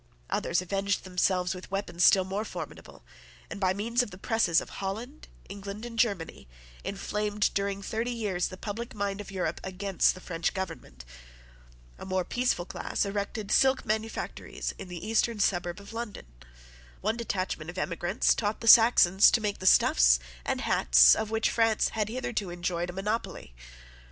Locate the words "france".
21.51-21.89